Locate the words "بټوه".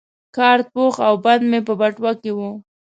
1.79-2.11